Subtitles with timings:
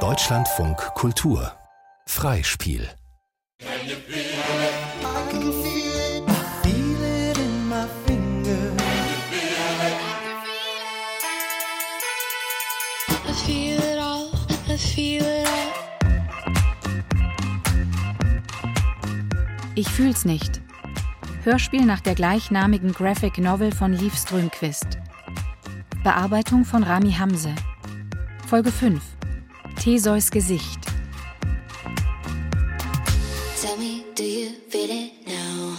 [0.00, 1.50] Deutschlandfunk Kultur
[2.04, 2.90] Freispiel
[19.74, 20.60] Ich fühl's nicht.
[21.44, 24.98] Hörspiel nach der gleichnamigen Graphic Novel von Liv Strömquist.
[26.04, 27.54] Bearbeitung von Rami Hamse.
[28.46, 29.02] Folge 5.
[29.82, 30.78] Theseus Gesicht.
[33.60, 35.76] Tell me, do you feel it now?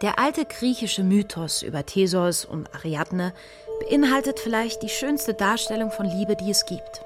[0.00, 3.34] Der alte griechische Mythos über Theseus und Ariadne
[3.80, 7.02] beinhaltet vielleicht die schönste Darstellung von Liebe, die es gibt.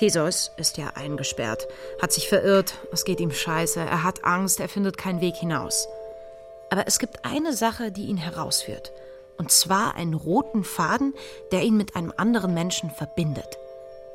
[0.00, 1.68] Theseus ist ja eingesperrt,
[2.02, 5.86] hat sich verirrt, es geht ihm scheiße, er hat Angst, er findet keinen Weg hinaus.
[6.70, 8.92] Aber es gibt eine Sache, die ihn herausführt.
[9.38, 11.14] Und zwar einen roten Faden,
[11.52, 13.58] der ihn mit einem anderen Menschen verbindet.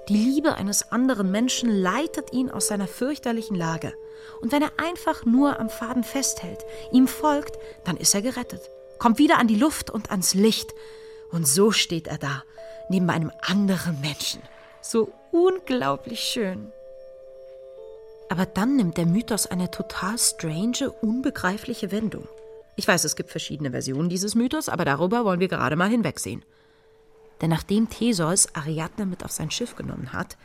[0.09, 3.93] Die Liebe eines anderen Menschen leitet ihn aus seiner fürchterlichen Lage.
[4.41, 9.19] Und wenn er einfach nur am Faden festhält, ihm folgt, dann ist er gerettet, kommt
[9.19, 10.73] wieder an die Luft und ans Licht.
[11.31, 12.43] Und so steht er da,
[12.89, 14.41] neben einem anderen Menschen.
[14.81, 16.73] So unglaublich schön.
[18.29, 22.27] Aber dann nimmt der Mythos eine total strange, unbegreifliche Wendung.
[22.75, 26.43] Ich weiß, es gibt verschiedene Versionen dieses Mythos, aber darüber wollen wir gerade mal hinwegsehen.
[27.41, 30.37] Denn nachdem Theseus Ariadne mit auf sein Schiff genommen hat,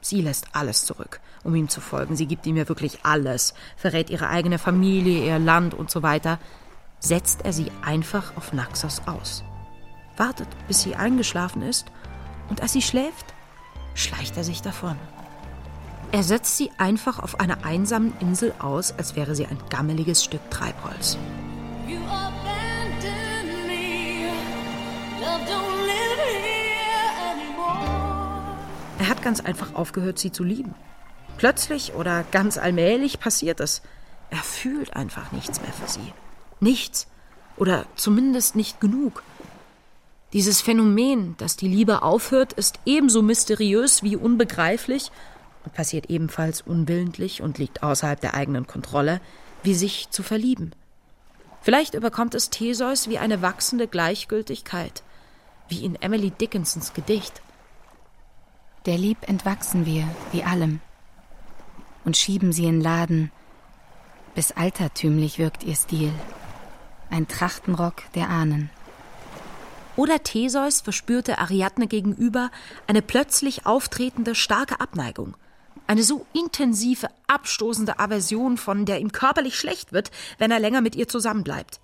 [0.00, 2.16] sie lässt alles zurück, um ihm zu folgen.
[2.16, 6.38] Sie gibt ihm ja wirklich alles, verrät ihre eigene Familie, ihr Land und so weiter,
[7.00, 9.44] setzt er sie einfach auf Naxos aus.
[10.16, 11.86] Wartet, bis sie eingeschlafen ist,
[12.48, 13.34] und als sie schläft,
[13.94, 14.96] schleicht er sich davon.
[16.12, 20.48] Er setzt sie einfach auf einer einsamen Insel aus, als wäre sie ein gammeliges Stück
[20.50, 21.18] Treibholz.
[28.98, 30.74] Er hat ganz einfach aufgehört, sie zu lieben.
[31.36, 33.82] Plötzlich oder ganz allmählich passiert es.
[34.30, 36.12] Er fühlt einfach nichts mehr für sie.
[36.60, 37.06] Nichts.
[37.56, 39.22] Oder zumindest nicht genug.
[40.32, 45.12] Dieses Phänomen, dass die Liebe aufhört, ist ebenso mysteriös wie unbegreiflich
[45.64, 49.20] und passiert ebenfalls unwillentlich und liegt außerhalb der eigenen Kontrolle,
[49.62, 50.72] wie sich zu verlieben.
[51.62, 55.02] Vielleicht überkommt es Theseus wie eine wachsende Gleichgültigkeit,
[55.68, 57.42] wie in Emily Dickinsons Gedicht.
[58.86, 60.80] Der Lieb entwachsen wir, wie allem,
[62.04, 63.30] und schieben sie in Laden,
[64.34, 66.12] bis altertümlich wirkt ihr Stil,
[67.10, 68.70] ein Trachtenrock der Ahnen.
[69.96, 72.50] Oder Theseus verspürte Ariadne gegenüber
[72.86, 75.36] eine plötzlich auftretende starke Abneigung.
[75.86, 80.96] Eine so intensive, abstoßende Aversion, von der ihm körperlich schlecht wird, wenn er länger mit
[80.96, 81.80] ihr zusammenbleibt.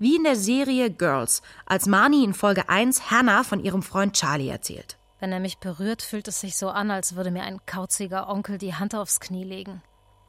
[0.00, 4.48] Wie in der Serie Girls, als Marnie in Folge 1 Hannah von ihrem Freund Charlie
[4.48, 4.96] erzählt.
[5.20, 8.58] Wenn er mich berührt, fühlt es sich so an, als würde mir ein kauziger Onkel
[8.58, 9.80] die Hand aufs Knie legen.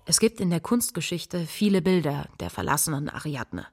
[0.06, 3.66] Es gibt in der Kunstgeschichte viele Bilder der verlassenen Ariadne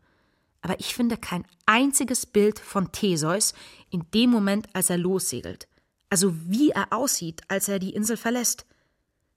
[0.60, 3.54] aber ich finde kein einziges Bild von Theseus
[3.90, 5.68] in dem Moment, als er lossegelt.
[6.10, 8.66] Also wie er aussieht, als er die Insel verlässt.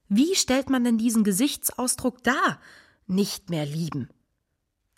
[0.08, 2.60] Wie stellt man denn diesen Gesichtsausdruck dar?
[3.08, 4.10] Nicht mehr lieben.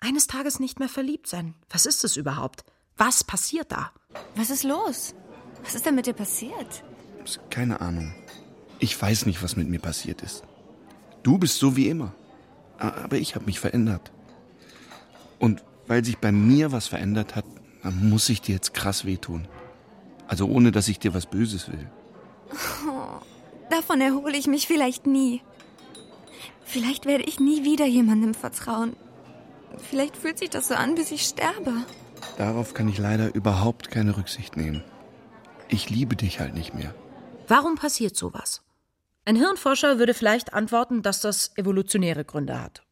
[0.03, 1.55] Eines Tages nicht mehr verliebt sein.
[1.69, 2.65] Was ist es überhaupt?
[2.97, 3.93] Was passiert da?
[4.35, 5.15] Was ist los?
[5.63, 6.83] Was ist denn mit dir passiert?
[7.49, 8.13] Keine Ahnung.
[8.79, 10.43] Ich weiß nicht, was mit mir passiert ist.
[11.23, 12.13] Du bist so wie immer.
[12.77, 14.11] Aber ich habe mich verändert.
[15.39, 17.45] Und weil sich bei mir was verändert hat,
[17.81, 19.47] dann muss ich dir jetzt krass wehtun.
[20.27, 21.89] Also ohne, dass ich dir was Böses will.
[22.89, 23.21] Oh,
[23.69, 25.41] davon erhole ich mich vielleicht nie.
[26.65, 28.97] Vielleicht werde ich nie wieder jemandem vertrauen.
[29.77, 31.73] Vielleicht fühlt sich das so an, bis ich sterbe.
[32.37, 34.83] Darauf kann ich leider überhaupt keine Rücksicht nehmen.
[35.69, 36.93] Ich liebe dich halt nicht mehr.
[37.47, 38.61] Warum passiert sowas?
[39.25, 42.83] Ein Hirnforscher würde vielleicht antworten, dass das evolutionäre Gründe hat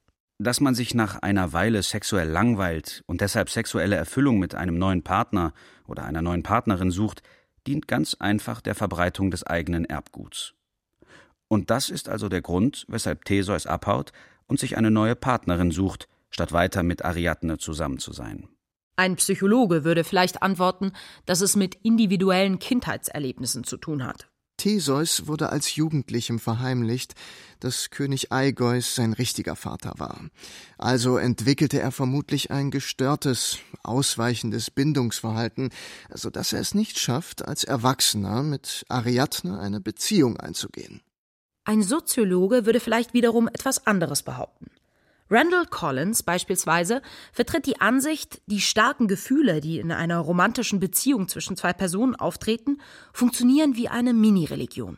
[0.44, 5.03] dass man sich nach einer Weile sexuell langweilt und deshalb sexuelle Erfüllung mit einem neuen
[5.03, 5.53] Partner
[5.88, 7.22] oder einer neuen Partnerin sucht,
[7.67, 10.53] dient ganz einfach der Verbreitung des eigenen Erbguts.
[11.47, 14.14] Und das ist also der Grund, weshalb Theseus abhaut
[14.47, 18.47] und sich eine neue Partnerin sucht, statt weiter mit Ariadne zusammen zu sein.
[18.95, 20.91] Ein Psychologe würde vielleicht antworten,
[21.25, 24.28] dass es mit individuellen Kindheitserlebnissen zu tun hat.
[24.61, 27.16] Theseus wurde als Jugendlichem verheimlicht,
[27.59, 30.29] dass König Aigeus sein richtiger Vater war.
[30.78, 35.72] Also entwickelte er vermutlich ein gestörtes, ausweichendes Bindungsverhalten,
[36.13, 41.01] so dass er es nicht schafft, als Erwachsener mit Ariadne eine Beziehung einzugehen.
[41.63, 44.69] Ein Soziologe würde vielleicht wiederum etwas anderes behaupten.
[45.33, 47.01] Randall Collins beispielsweise
[47.31, 52.81] vertritt die Ansicht, die starken Gefühle, die in einer romantischen Beziehung zwischen zwei Personen auftreten,
[53.13, 54.97] funktionieren wie eine Mini-Religion.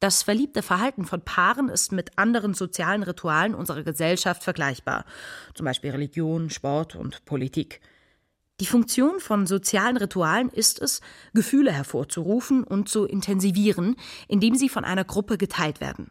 [0.00, 5.04] Das verliebte Verhalten von Paaren ist mit anderen sozialen Ritualen unserer Gesellschaft vergleichbar,
[5.54, 7.82] zum Beispiel Religion, Sport und Politik.
[8.60, 11.02] Die Funktion von sozialen Ritualen ist es,
[11.34, 13.96] Gefühle hervorzurufen und zu intensivieren,
[14.28, 16.08] indem sie von einer Gruppe geteilt werden.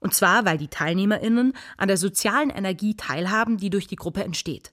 [0.00, 4.72] Und zwar, weil die TeilnehmerInnen an der sozialen Energie teilhaben, die durch die Gruppe entsteht.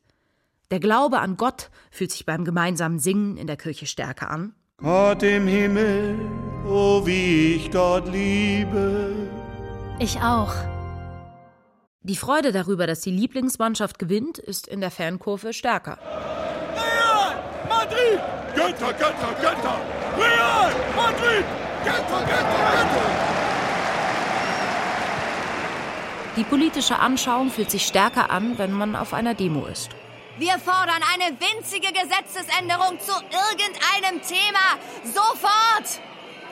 [0.72, 4.54] Der Glaube an Gott fühlt sich beim gemeinsamen Singen in der Kirche stärker an.
[4.78, 6.20] Gott im Himmel,
[6.68, 9.14] oh wie ich Gott liebe.
[10.00, 10.54] Ich auch.
[12.02, 15.98] Die Freude darüber, dass die Lieblingsmannschaft gewinnt, ist in der Fankurve stärker.
[16.74, 17.36] Real
[17.68, 18.20] Madrid!
[18.56, 19.80] Götter, Götter, Götter!
[20.18, 21.46] Real Madrid!
[21.84, 23.27] Götter, Götter, Götter!
[26.38, 29.90] Die politische Anschauung fühlt sich stärker an, wenn man auf einer Demo ist.
[30.38, 34.78] Wir fordern eine winzige Gesetzesänderung zu irgendeinem Thema.
[35.04, 36.00] Sofort!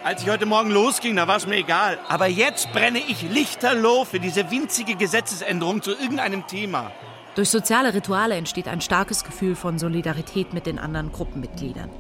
[0.03, 1.99] Als ich heute Morgen losging, da war es mir egal.
[2.09, 6.91] Aber jetzt brenne ich lichterloh für diese winzige Gesetzesänderung zu irgendeinem Thema.
[7.35, 11.91] Durch soziale Rituale entsteht ein starkes Gefühl von Solidarität mit den anderen Gruppenmitgliedern.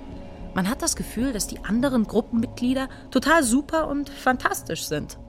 [0.55, 5.19] Man hat das Gefühl, dass die anderen Gruppenmitglieder total super und fantastisch sind.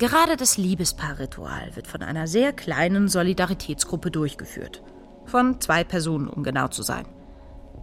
[0.00, 4.82] Gerade das Liebespaarritual wird von einer sehr kleinen Solidaritätsgruppe durchgeführt.
[5.26, 7.04] Von zwei Personen, um genau zu sein.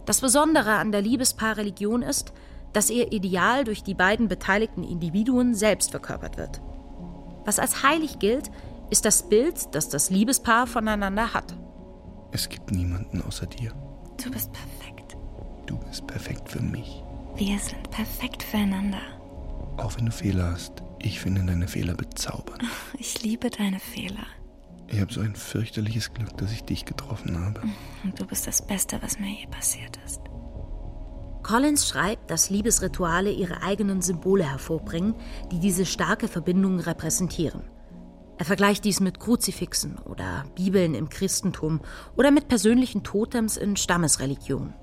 [0.04, 2.32] Das Besondere an der Liebespaarreligion ist,
[2.72, 6.60] dass ihr Ideal durch die beiden beteiligten Individuen selbst verkörpert wird.
[7.44, 8.50] Was als heilig gilt,
[8.90, 11.56] ist das Bild, das das Liebespaar voneinander hat.
[12.32, 13.72] Es gibt niemanden außer dir.
[14.20, 15.16] Du bist perfekt.
[15.66, 17.00] Du bist perfekt für mich.
[17.36, 19.02] Wir sind perfekt füreinander.
[19.76, 20.82] Auch wenn du Fehler hast.
[21.00, 22.62] Ich finde deine Fehler bezaubernd.
[22.98, 24.26] Ich liebe deine Fehler.
[24.88, 27.62] Ich habe so ein fürchterliches Glück, dass ich dich getroffen habe.
[28.04, 30.20] Und du bist das Beste, was mir je passiert ist.
[31.42, 35.14] Collins schreibt, dass Liebesrituale ihre eigenen Symbole hervorbringen,
[35.52, 37.62] die diese starke Verbindung repräsentieren.
[38.38, 41.80] Er vergleicht dies mit Kruzifixen oder Bibeln im Christentum
[42.16, 44.74] oder mit persönlichen Totems in Stammesreligionen.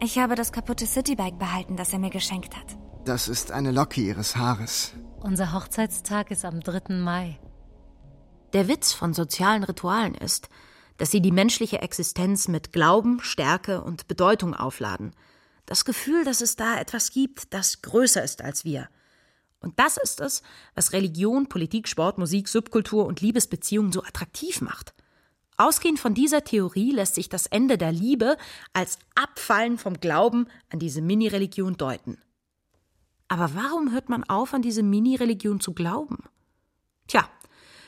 [0.00, 2.76] Ich habe das kaputte Citybike behalten, das er mir geschenkt hat.
[3.04, 4.94] Das ist eine Locke ihres Haares.
[5.24, 6.96] Unser Hochzeitstag ist am 3.
[6.96, 7.40] Mai.
[8.52, 10.50] Der Witz von sozialen Ritualen ist,
[10.98, 15.12] dass sie die menschliche Existenz mit Glauben, Stärke und Bedeutung aufladen.
[15.64, 18.90] Das Gefühl, dass es da etwas gibt, das größer ist als wir.
[19.60, 20.42] Und das ist es,
[20.74, 24.92] was Religion, Politik, Sport, Musik, Subkultur und Liebesbeziehungen so attraktiv macht.
[25.56, 28.36] Ausgehend von dieser Theorie lässt sich das Ende der Liebe
[28.74, 32.18] als Abfallen vom Glauben an diese Mini-Religion deuten.
[33.34, 36.18] Aber warum hört man auf, an diese Mini-Religion zu glauben?
[37.08, 37.28] Tja,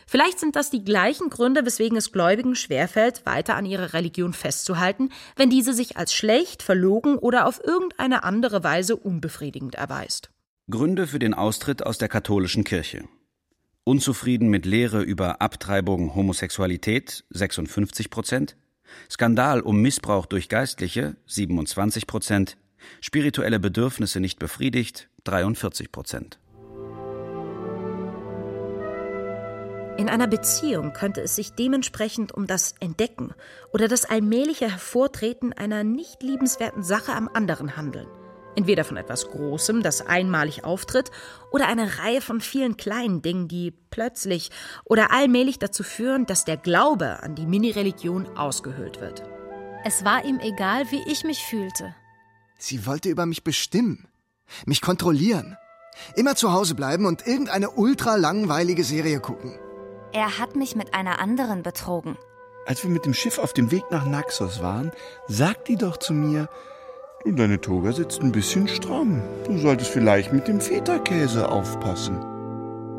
[0.04, 5.10] vielleicht sind das die gleichen Gründe, weswegen es Gläubigen schwerfällt, weiter an ihrer Religion festzuhalten,
[5.36, 10.30] wenn diese sich als schlecht, verlogen oder auf irgendeine andere Weise unbefriedigend erweist.
[10.68, 13.04] Gründe für den Austritt aus der katholischen Kirche.
[13.84, 18.56] Unzufrieden mit Lehre über Abtreibung, Homosexualität 56 Prozent,
[19.08, 22.56] Skandal um Missbrauch durch Geistliche 27 Prozent,
[23.00, 26.38] spirituelle Bedürfnisse nicht befriedigt 43 Prozent.
[29.98, 33.32] In einer Beziehung könnte es sich dementsprechend um das Entdecken
[33.72, 38.06] oder das allmähliche Hervortreten einer nicht liebenswerten Sache am anderen handeln.
[38.56, 41.10] Entweder von etwas Großem, das einmalig auftritt,
[41.50, 44.50] oder eine Reihe von vielen kleinen Dingen, die plötzlich
[44.84, 49.22] oder allmählich dazu führen, dass der Glaube an die Mini-Religion ausgehöhlt wird.
[49.84, 51.94] Es war ihm egal, wie ich mich fühlte.
[52.58, 54.08] Sie wollte über mich bestimmen,
[54.64, 55.56] mich kontrollieren,
[56.14, 59.58] immer zu Hause bleiben und irgendeine ultra langweilige Serie gucken.
[60.12, 62.16] Er hat mich mit einer anderen betrogen.
[62.66, 64.90] Als wir mit dem Schiff auf dem Weg nach Naxos waren,
[65.28, 66.48] sagt die doch zu mir,
[67.24, 69.22] du, deine Toga sitzt ein bisschen stramm.
[69.46, 72.18] Du solltest vielleicht mit dem Feta-Käse aufpassen.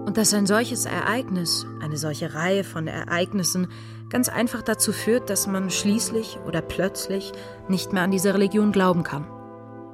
[0.06, 3.68] Und dass ein solches Ereignis, eine solche Reihe von Ereignissen,
[4.10, 7.34] ganz einfach dazu führt, dass man schließlich oder plötzlich
[7.68, 9.28] nicht mehr an diese Religion glauben kann.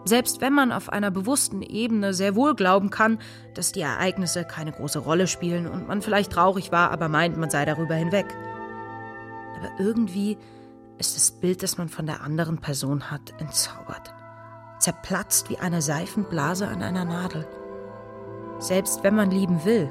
[0.06, 3.20] Selbst wenn man auf einer bewussten Ebene sehr wohl glauben kann,
[3.54, 7.50] dass die Ereignisse keine große Rolle spielen und man vielleicht traurig war, aber meint, man
[7.50, 8.26] sei darüber hinweg.
[9.58, 10.38] Aber irgendwie
[10.98, 14.14] ist das Bild, das man von der anderen Person hat, entzaubert.
[14.80, 17.48] Zerplatzt wie eine Seifenblase an einer Nadel.
[18.60, 19.90] Selbst wenn man lieben will,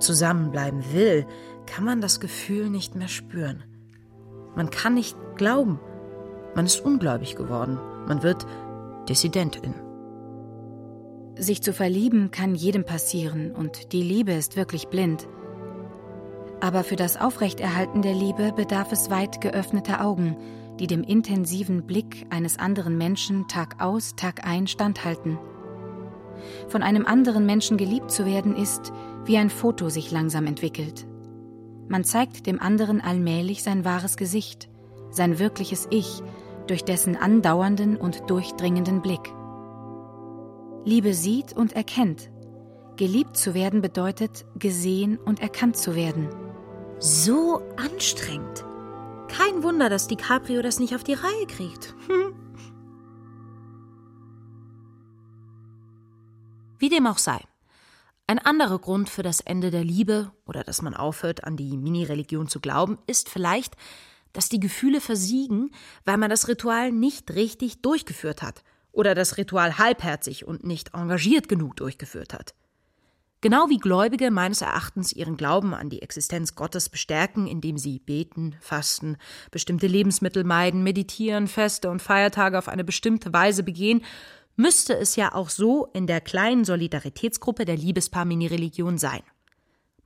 [0.00, 1.26] zusammenbleiben will,
[1.66, 3.62] kann man das Gefühl nicht mehr spüren.
[4.56, 5.78] Man kann nicht glauben.
[6.54, 7.78] Man ist ungläubig geworden.
[8.08, 8.46] Man wird
[9.08, 9.74] Dissidentin.
[11.36, 15.28] Sich zu verlieben kann jedem passieren und die Liebe ist wirklich blind.
[16.60, 20.36] Aber für das Aufrechterhalten der Liebe bedarf es weit geöffneter Augen,
[20.80, 25.38] die dem intensiven Blick eines anderen Menschen Tag aus, Tag ein standhalten.
[26.68, 28.92] Von einem anderen Menschen geliebt zu werden ist,
[29.24, 31.06] wie ein Foto sich langsam entwickelt.
[31.88, 34.68] Man zeigt dem anderen allmählich sein wahres Gesicht,
[35.10, 36.22] sein wirkliches Ich,
[36.70, 39.32] durch dessen andauernden und durchdringenden Blick.
[40.84, 42.30] Liebe sieht und erkennt.
[42.96, 46.28] Geliebt zu werden bedeutet, gesehen und erkannt zu werden.
[46.98, 48.64] So anstrengend.
[49.28, 51.94] Kein Wunder, dass DiCaprio das nicht auf die Reihe kriegt.
[52.08, 52.34] Hm.
[56.78, 57.38] Wie dem auch sei.
[58.26, 62.48] Ein anderer Grund für das Ende der Liebe oder dass man aufhört, an die Mini-Religion
[62.48, 63.74] zu glauben, ist vielleicht,
[64.32, 65.70] dass die Gefühle versiegen,
[66.04, 71.48] weil man das Ritual nicht richtig durchgeführt hat oder das Ritual halbherzig und nicht engagiert
[71.48, 72.54] genug durchgeführt hat.
[73.40, 78.56] Genau wie Gläubige meines Erachtens ihren Glauben an die Existenz Gottes bestärken, indem sie beten,
[78.60, 79.16] fasten,
[79.52, 84.04] bestimmte Lebensmittel meiden, meditieren, Feste und Feiertage auf eine bestimmte Weise begehen,
[84.56, 89.22] müsste es ja auch so in der kleinen Solidaritätsgruppe der Liebespaar-Mini-Religion sein.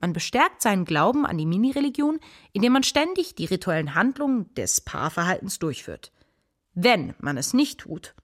[0.03, 2.19] Man bestärkt seinen Glauben an die Mini-Religion,
[2.53, 6.11] indem man ständig die rituellen Handlungen des Paarverhaltens durchführt.
[6.75, 8.17] Wenn man es nicht tut.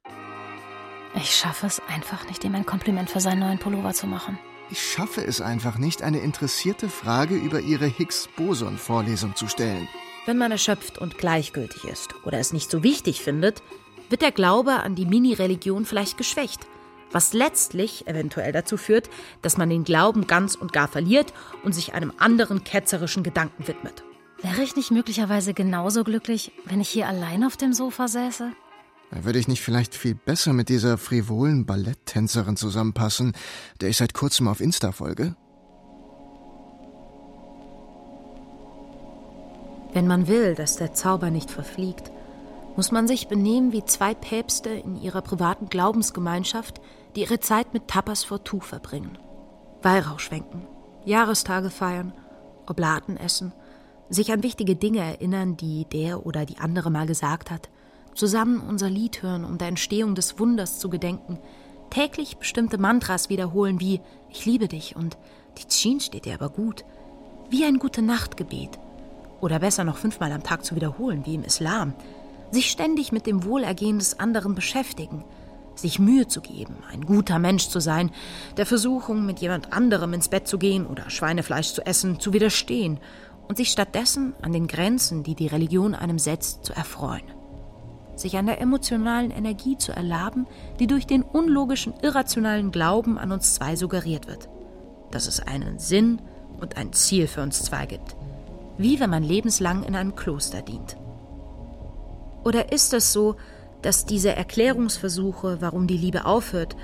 [1.15, 4.41] Ich schaffe es einfach nicht, ihm ein Kompliment für seinen neuen Pullover zu machen.
[4.71, 9.89] Ich schaffe es einfach nicht, eine interessierte Frage über Ihre Higgs-Boson-Vorlesung zu stellen.
[10.27, 13.63] Wenn man erschöpft und gleichgültig ist oder es nicht so wichtig findet,
[14.11, 16.67] wird der Glaube an die Mini-Religion vielleicht geschwächt,
[17.13, 19.09] was letztlich eventuell dazu führt,
[19.43, 21.33] dass man den Glauben ganz und gar verliert
[21.65, 24.05] und sich einem anderen ketzerischen Gedanken widmet.
[24.41, 28.53] Wäre ich nicht möglicherweise genauso glücklich, wenn ich hier allein auf dem Sofa säße?
[29.11, 33.33] Würde ich nicht vielleicht viel besser mit dieser frivolen Balletttänzerin zusammenpassen,
[33.81, 35.35] der ich seit kurzem auf Insta folge?
[39.95, 42.13] Wenn man will, dass der Zauber nicht verfliegt,
[42.79, 46.81] muss man sich benehmen wie zwei Päpste in ihrer privaten Glaubensgemeinschaft,
[47.17, 49.19] die ihre Zeit mit Tapas vor Tuch verbringen.
[49.83, 50.65] Weihrauch schwenken,
[51.05, 52.13] Jahrestage feiern,
[52.69, 53.53] Oblaten essen,
[54.11, 57.69] sich an wichtige Dinge erinnern, die der oder die andere mal gesagt hat,
[58.15, 61.41] zusammen unser Lied hören, um der Entstehung des Wunders zu gedenken,
[61.91, 65.19] täglich bestimmte Mantras wiederholen wie Ich liebe dich und
[65.59, 66.85] die Tschin steht dir aber gut,
[67.51, 68.79] wie ein gute Nachtgebet.
[69.41, 71.95] Oder besser noch fünfmal am Tag zu wiederholen, wie im Islam.
[72.51, 75.25] Sich ständig mit dem Wohlergehen des anderen beschäftigen,
[75.75, 78.11] sich Mühe zu geben, ein guter Mensch zu sein,
[78.57, 82.99] der Versuchung, mit jemand anderem ins Bett zu gehen oder Schweinefleisch zu essen, zu widerstehen
[83.49, 87.39] und sich stattdessen an den Grenzen, die die Religion einem setzt, zu erfreuen
[88.21, 90.47] sich an der emotionalen Energie zu erlaben,
[90.79, 94.49] die durch den unlogischen, irrationalen Glauben an uns zwei suggeriert wird.
[95.11, 96.21] Dass es einen Sinn
[96.61, 98.17] und ein Ziel für uns zwei gibt.
[98.77, 100.97] Wie wenn man lebenslang in einem Kloster dient.
[102.49, 103.37] Oder ist es so,
[103.83, 106.77] dass diese Erklärungsversuche, warum die Liebe aufhört,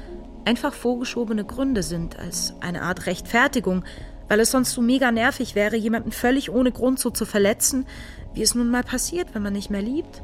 [0.45, 3.83] einfach vorgeschobene Gründe sind, als eine Art Rechtfertigung,
[4.29, 7.87] weil es sonst so mega nervig wäre, jemanden völlig ohne Grund so zu verletzen,
[8.35, 10.21] wie es nun mal passiert, wenn man nicht mehr liebt?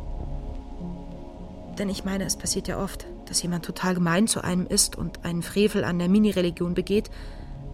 [1.78, 5.24] Denn ich meine, es passiert ja oft, dass jemand total gemein zu einem ist und
[5.24, 7.10] einen Frevel an der Mini-Religion begeht,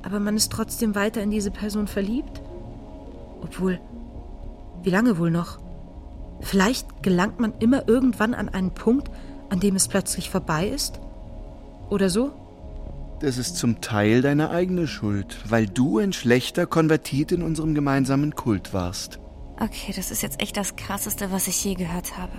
[0.04, 2.40] aber man ist trotzdem weiter in diese Person verliebt?
[3.42, 3.80] Obwohl,
[4.84, 5.65] wie lange wohl noch?
[6.40, 9.10] Vielleicht gelangt man immer irgendwann an einen Punkt,
[9.48, 11.00] an dem es plötzlich vorbei ist?
[11.90, 12.32] Oder so?
[13.20, 18.34] Das ist zum Teil deine eigene Schuld, weil du ein schlechter Konvertit in unserem gemeinsamen
[18.34, 19.18] Kult warst.
[19.58, 22.32] Okay, das ist jetzt echt das Krasseste, was ich je gehört habe.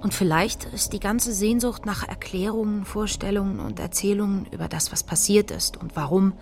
[0.00, 5.50] Und vielleicht ist die ganze Sehnsucht nach Erklärungen, Vorstellungen und Erzählungen über das, was passiert
[5.50, 6.34] ist und warum.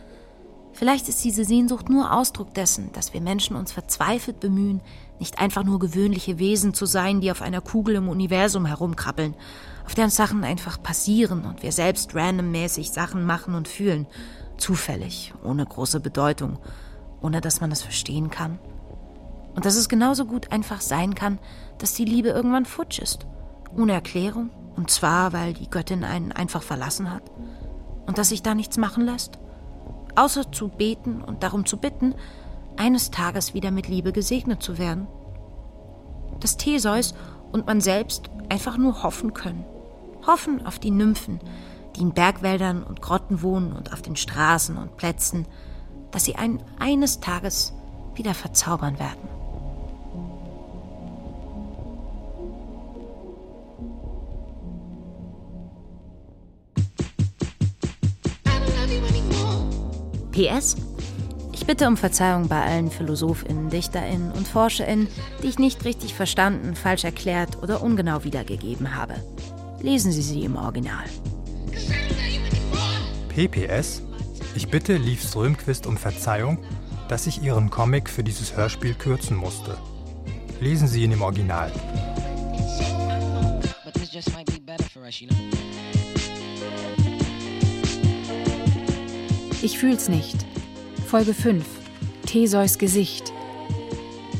[0.79, 4.81] Vielleicht ist diese Sehnsucht nur Ausdruck dessen, dass wir Menschen uns verzweifelt bemühen,
[5.19, 9.35] nicht einfach nur gewöhnliche Wesen zu sein, die auf einer Kugel im Universum herumkrabbeln,
[9.85, 14.07] auf der uns Sachen einfach passieren und wir selbst randommäßig Sachen machen und fühlen,
[14.57, 16.61] zufällig, ohne große Bedeutung,
[17.21, 18.61] ohne dass man es verstehen kann.
[19.57, 21.41] Und dass es genauso gut einfach sein kann,
[21.79, 23.27] dass die Liebe irgendwann futsch ist
[23.77, 27.25] ohne Erklärung, und zwar, weil die Göttin einen einfach verlassen hat.
[28.07, 29.39] Und dass sich da nichts machen lässt.
[30.19, 32.13] Außer zu beten und darum zu bitten,
[32.77, 35.07] eines Tages wieder mit Liebe gesegnet zu werden.
[36.41, 37.15] Dass Theseus
[37.53, 39.65] und man selbst einfach nur hoffen können.
[40.27, 41.39] Hoffen auf die Nymphen,
[41.95, 45.47] die in Bergwäldern und Grotten wohnen und auf den Straßen und Plätzen,
[46.11, 47.73] dass sie einen eines Tages
[48.17, 49.38] wieder verzaubern werden.
[60.39, 60.77] PS,
[61.53, 65.09] ich bitte um Verzeihung bei allen PhilosophInnen, DichterInnen und ForscherInnen,
[65.43, 69.15] die ich nicht richtig verstanden, falsch erklärt oder ungenau wiedergegeben habe.
[69.83, 71.07] Lesen Sie sie im Original.
[73.31, 74.03] PPS
[74.55, 76.59] Ich bitte Liv Strömquist um Verzeihung,
[77.09, 79.77] dass ich Ihren Comic für dieses Hörspiel kürzen musste.
[80.61, 81.73] Lesen Sie ihn im Original.
[89.61, 90.37] Ich fühl's nicht.
[91.09, 91.65] Folge 5.
[92.27, 93.33] Theseus Gesicht.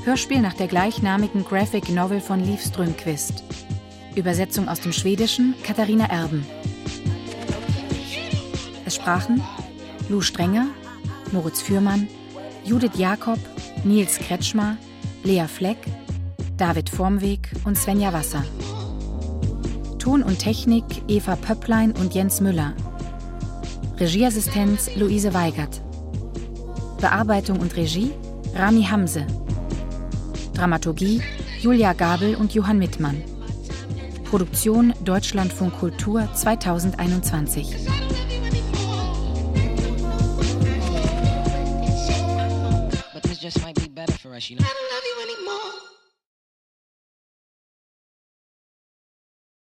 [0.05, 3.43] Hörspiel nach der gleichnamigen Graphic Novel von Liv Strömquist.
[4.15, 6.47] Übersetzung aus dem Schwedischen Katharina Erben.
[8.87, 9.43] Es sprachen
[10.09, 10.69] Lou Strenger,
[11.33, 12.07] Moritz Fürmann,
[12.65, 13.41] Judith Jakob,
[13.83, 14.77] Nils Kretschmer,
[15.25, 15.79] Lea Fleck,
[16.57, 18.45] David Vormweg und Svenja Wasser.
[19.99, 22.73] Ton und Technik Eva Pöpplein und Jens Müller.
[24.01, 25.83] Regieassistenz Luise Weigert.
[27.01, 28.13] Bearbeitung und Regie
[28.55, 29.27] Rami Hamse.
[30.55, 31.21] Dramaturgie
[31.61, 33.23] Julia Gabel und Johann Mittmann.
[34.25, 37.89] Produktion Deutschlandfunk Kultur 2021.
[43.41, 44.88] just might be better for us, you know.